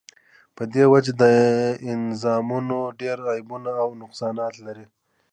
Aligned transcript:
په 0.55 0.63
دی 0.71 0.83
وجه 0.93 1.13
دا 1.21 1.31
نظامونه 2.09 2.77
ډیر 3.01 3.17
عیبونه 3.33 3.71
او 3.83 3.89
نقصانات 4.01 4.53
لری 4.65 4.85